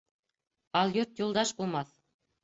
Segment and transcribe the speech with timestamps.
[0.79, 1.93] Алйот юлдаш булмаҫ